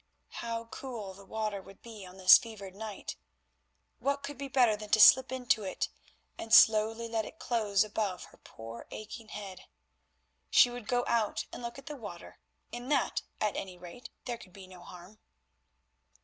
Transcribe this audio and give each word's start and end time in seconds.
How 0.41 0.65
cool 0.65 1.13
the 1.13 1.27
water 1.27 1.61
would 1.61 1.83
be 1.83 2.07
on 2.07 2.17
this 2.17 2.39
fevered 2.39 2.73
night. 2.75 3.17
What 3.99 4.23
could 4.23 4.35
be 4.35 4.47
better 4.47 4.75
than 4.75 4.89
to 4.89 4.99
slip 4.99 5.31
into 5.31 5.61
it 5.61 5.89
and 6.39 6.51
slowly 6.51 7.07
let 7.07 7.23
it 7.23 7.37
close 7.37 7.83
above 7.83 8.23
her 8.23 8.37
poor 8.39 8.87
aching 8.89 9.27
head? 9.27 9.65
She 10.49 10.71
would 10.71 10.87
go 10.87 11.05
out 11.07 11.45
and 11.53 11.61
look 11.61 11.77
at 11.77 11.85
the 11.85 11.95
water; 11.95 12.39
in 12.71 12.89
that, 12.89 13.21
at 13.39 13.55
any 13.55 13.77
rate, 13.77 14.09
there 14.25 14.39
could 14.39 14.53
be 14.53 14.65
no 14.65 14.81
harm. 14.81 15.19